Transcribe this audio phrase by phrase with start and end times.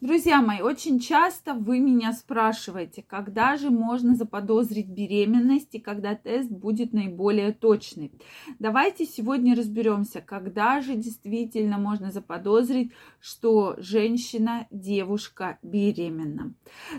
[0.00, 6.48] Друзья мои, очень часто вы меня спрашиваете, когда же можно заподозрить беременность и когда тест
[6.48, 8.12] будет наиболее точный.
[8.60, 16.54] Давайте сегодня разберемся, когда же действительно можно заподозрить, что женщина, девушка беременна.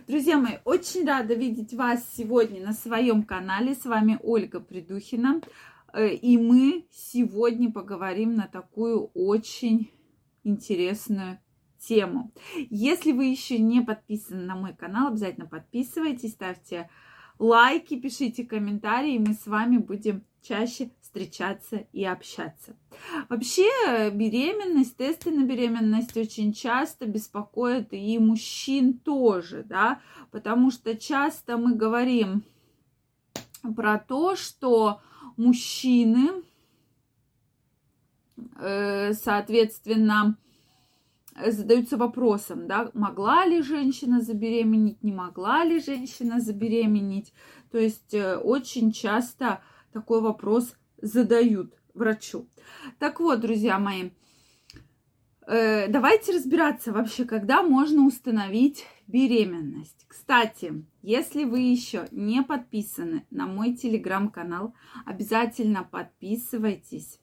[0.05, 3.75] Друзья мои, очень рада видеть вас сегодня на своем канале.
[3.75, 5.39] С вами Ольга Придухина.
[5.93, 9.89] Э, и мы сегодня поговорим на такую очень
[10.43, 11.39] интересную
[11.79, 12.31] тему.
[12.69, 16.89] Если вы еще не подписаны на мой канал, обязательно подписывайтесь, ставьте
[17.39, 22.75] лайки, пишите комментарии, и мы с вами будем чаще встречаться и общаться.
[23.29, 30.01] Вообще беременность, тесты на беременность очень часто беспокоят и мужчин тоже, да,
[30.31, 32.43] потому что часто мы говорим
[33.75, 35.01] про то, что
[35.35, 36.43] мужчины,
[38.57, 40.37] э, соответственно,
[41.47, 47.33] задаются вопросом, да, могла ли женщина забеременеть, не могла ли женщина забеременеть.
[47.71, 52.47] То есть э, очень часто такой вопрос задают врачу.
[52.97, 54.11] Так вот, друзья мои,
[55.47, 60.05] э, давайте разбираться вообще, когда можно установить беременность.
[60.07, 67.18] Кстати, если вы еще не подписаны на мой телеграм-канал, обязательно подписывайтесь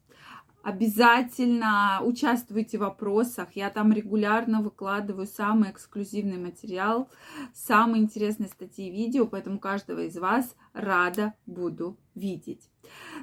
[0.67, 3.51] Обязательно участвуйте в вопросах.
[3.55, 7.09] Я там регулярно выкладываю самый эксклюзивный материал,
[7.55, 12.69] самые интересные статьи и видео, поэтому каждого из вас рада буду видеть.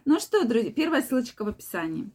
[0.05, 2.09] Ну что, друзья, первая ссылочка в описании.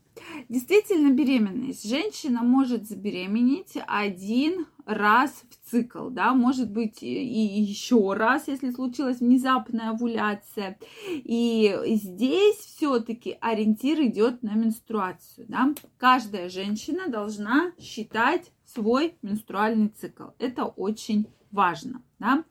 [0.49, 1.87] Действительно, беременность.
[1.87, 9.21] Женщина может забеременеть один раз в цикл, да, может быть и еще раз, если случилась
[9.21, 10.79] внезапная овуляция.
[11.07, 15.75] И здесь все-таки ориентир идет на менструацию, да.
[15.99, 20.29] Каждая женщина должна считать свой менструальный цикл.
[20.39, 22.45] Это очень важно, да.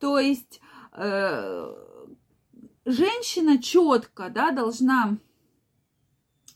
[0.00, 0.60] То есть
[0.92, 1.72] э,
[2.84, 5.18] женщина четко, да, должна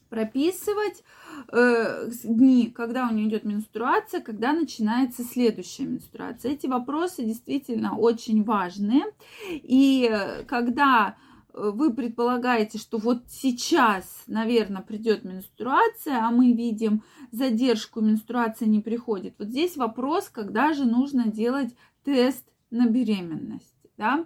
[0.08, 1.04] прописывать
[1.48, 6.52] э, дни, когда у нее идет менструация, когда начинается следующая менструация.
[6.52, 9.04] Эти вопросы действительно очень важные.
[9.50, 11.16] И э, когда
[11.52, 17.02] э, вы предполагаете, что вот сейчас, наверное, придет менструация, а мы видим
[17.32, 19.34] задержку, менструация не приходит.
[19.38, 21.74] Вот здесь вопрос, когда же нужно делать
[22.04, 23.74] тест на беременность.
[23.96, 24.24] Да?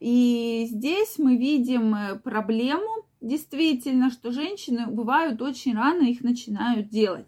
[0.00, 7.26] И здесь мы видим э, проблему, действительно, что женщины бывают очень рано их начинают делать.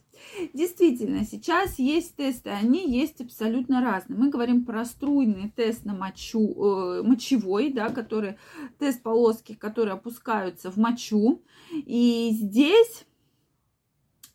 [0.52, 4.18] Действительно, сейчас есть тесты, они есть абсолютно разные.
[4.18, 8.36] Мы говорим про струйный тест на мочу, э, мочевой, да, который,
[8.78, 11.42] тест полоски, которые опускаются в мочу.
[11.72, 13.04] И здесь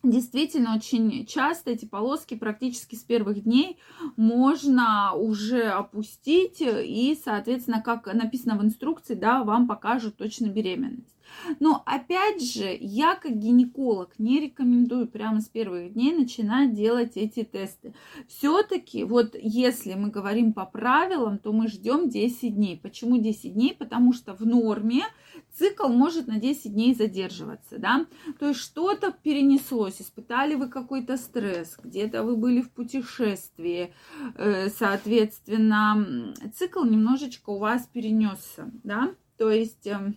[0.04, 3.78] Действительно, очень часто эти полоски практически с первых дней
[4.16, 11.17] можно уже опустить и, соответственно, как написано в инструкции, да, вам покажут точно беременность.
[11.60, 17.44] Но опять же, я как гинеколог не рекомендую прямо с первых дней начинать делать эти
[17.44, 17.94] тесты.
[18.28, 22.78] Все-таки, вот если мы говорим по правилам, то мы ждем 10 дней.
[22.82, 23.74] Почему 10 дней?
[23.74, 25.04] Потому что в норме
[25.52, 28.06] цикл может на 10 дней задерживаться, да,
[28.38, 33.92] то есть что-то перенеслось, испытали вы какой-то стресс, где-то вы были в путешествии,
[34.36, 40.16] э, соответственно, цикл немножечко у вас перенесся, да, то есть эм,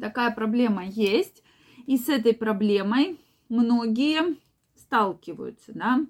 [0.00, 1.42] такая проблема есть,
[1.86, 3.18] и с этой проблемой
[3.48, 4.36] многие
[4.76, 6.06] сталкиваются, да,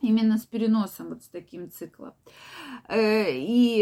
[0.00, 2.14] именно с переносом вот с таким циклом.
[2.88, 3.78] Э, и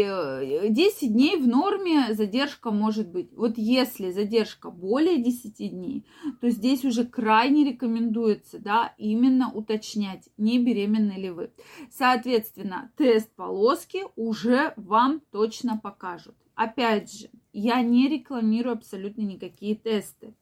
[0.69, 3.31] 10 э, дней в норме задержка может быть.
[3.33, 6.05] Вот если задержка более 10 дней,
[6.41, 11.51] то здесь уже крайне рекомендуется, да, именно уточнять, не беременны ли вы.
[11.91, 16.35] Соответственно, тест полоски уже вам точно покажут.
[16.55, 17.29] Опять же,
[17.59, 20.33] я не рекламирую абсолютно никакие тесты.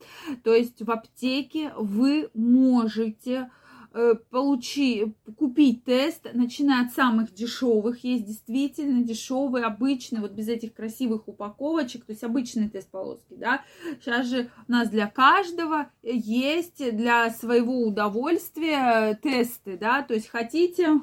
[0.43, 3.49] То есть в аптеке вы можете
[3.97, 10.73] Э, получи, купить тест, начиная от самых дешевых, есть действительно дешевые, обычные, вот без этих
[10.73, 13.61] красивых упаковочек, то есть обычный тест полоски, да.
[14.01, 20.99] Сейчас же у нас для каждого есть для своего удовольствия тесты, да, то есть хотите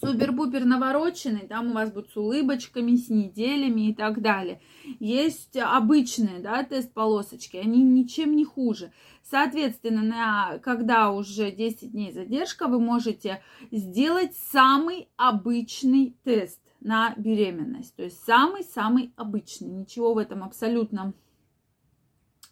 [0.00, 4.60] супер-пупер навороченный, там у вас будет с улыбочками, с неделями и так далее.
[4.98, 8.92] Есть обычные, да, тест-полосочки, они ничем не хуже.
[9.22, 17.94] Соответственно, на, когда уже 10 дней задержка, вы можете сделать самый обычный тест на беременность.
[17.94, 19.68] То есть самый-самый обычный.
[19.68, 21.12] Ничего в этом абсолютно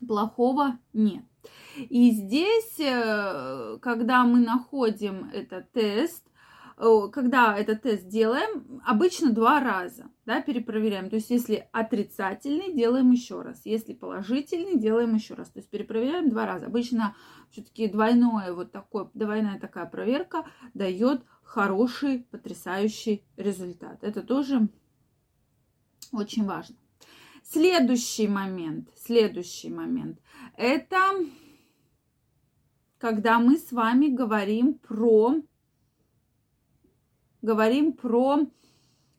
[0.06, 1.24] плохого нет.
[1.76, 6.24] И здесь, э, когда мы находим этот тест,
[7.12, 11.10] когда этот тест делаем, обычно два раза, да, перепроверяем.
[11.10, 13.62] То есть, если отрицательный, делаем еще раз.
[13.64, 15.50] Если положительный, делаем еще раз.
[15.50, 16.66] То есть, перепроверяем два раза.
[16.66, 17.16] Обычно
[17.50, 24.04] все-таки двойное вот такое, двойная такая проверка дает хороший, потрясающий результат.
[24.04, 24.68] Это тоже
[26.12, 26.76] очень важно.
[27.42, 30.20] Следующий момент, следующий момент,
[30.56, 30.98] это
[32.98, 35.36] когда мы с вами говорим про
[37.42, 38.40] говорим про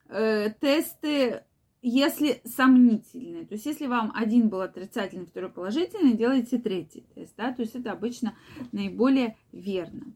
[0.07, 1.43] э, тесты,
[1.81, 3.45] если сомнительные.
[3.45, 7.33] То есть, если вам один был отрицательный, второй положительный, делайте третий тест.
[7.37, 7.53] Да?
[7.53, 8.35] То есть, это обычно
[8.71, 10.13] наиболее верно.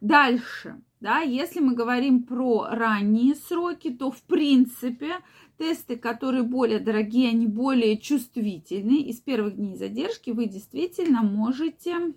[0.00, 0.80] Дальше.
[1.00, 5.16] Да, если мы говорим про ранние сроки, то в принципе
[5.58, 9.02] тесты, которые более дорогие, они более чувствительны.
[9.02, 12.14] Из первых дней задержки вы действительно можете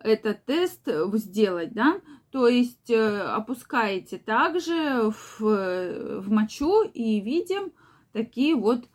[0.00, 7.72] этот тест сделать, да, то есть э, опускаете также в, в мочу и видим
[8.12, 8.88] такие вот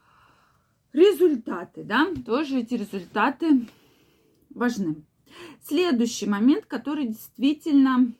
[0.91, 3.67] результаты, да, тоже эти результаты
[4.49, 5.03] важны.
[5.63, 8.13] Следующий момент, который действительно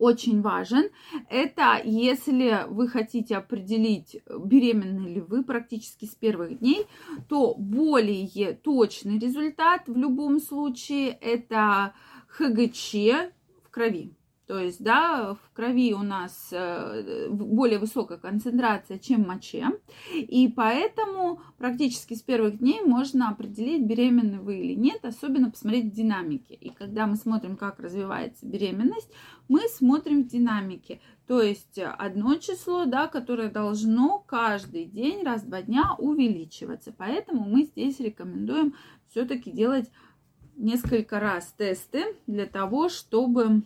[0.00, 0.88] очень важен,
[1.28, 6.86] это если вы хотите определить, беременны ли вы практически с первых дней,
[7.28, 11.92] то более точный результат в любом случае это
[12.30, 12.94] ХГЧ
[13.64, 14.14] в крови.
[14.50, 19.68] То есть, да, в крови у нас э, более высокая концентрация, чем в моче.
[20.12, 25.94] И поэтому практически с первых дней можно определить, беременны вы или нет, особенно посмотреть в
[25.94, 26.54] динамике.
[26.54, 29.12] И когда мы смотрим, как развивается беременность,
[29.46, 31.00] мы смотрим в динамике.
[31.28, 36.92] То есть одно число, да, которое должно каждый день, раз в два дня увеличиваться.
[36.98, 38.74] Поэтому мы здесь рекомендуем
[39.06, 39.92] все-таки делать
[40.60, 43.62] несколько раз тесты для того, чтобы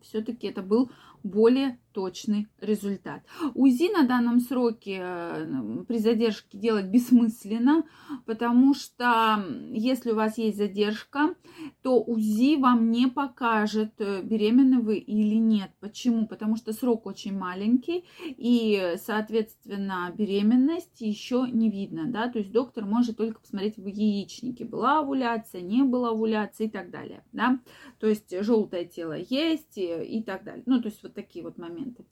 [0.00, 0.90] все-таки это был
[1.22, 3.22] более точный результат.
[3.54, 7.84] УЗИ на данном сроке э, при задержке делать бессмысленно,
[8.26, 11.34] потому что если у вас есть задержка,
[11.82, 15.70] то УЗИ вам не покажет, э, беременны вы или нет.
[15.80, 16.26] Почему?
[16.26, 22.84] Потому что срок очень маленький, и, соответственно, беременность еще не видно, да, то есть доктор
[22.84, 27.58] может только посмотреть в яичнике, была овуляция, не была овуляция и так далее, да,
[27.98, 30.62] то есть желтое тело есть и, и так далее.
[30.66, 32.04] Ну, то есть вот такие вот моменты моменты.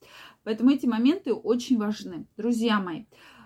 [0.45, 2.27] Поэтому эти моменты очень важны.
[2.37, 3.05] Друзья мои,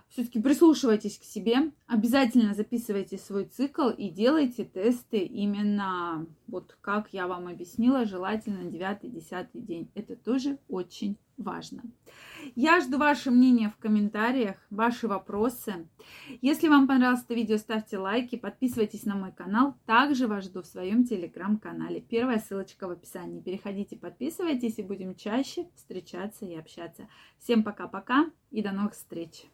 [0.09, 7.27] все-таки прислушивайтесь к себе, обязательно записывайте свой цикл и делайте тесты именно вот как я
[7.27, 9.91] вам объяснила, желательно 9-10 день.
[9.95, 11.83] Это тоже очень важно.
[12.55, 15.89] Я жду ваше мнение в комментариях, ваши вопросы.
[16.41, 19.77] Если вам понравилось это видео, ставьте лайки, подписывайтесь на мой канал.
[19.87, 22.01] Также вас жду в своем телеграм-канале.
[22.01, 23.41] Первая ссылочка в описании.
[23.41, 27.09] Переходите, подписывайтесь и будем чаще встречаться и общаться.
[27.39, 29.47] Всем пока-пока и до новых встреч!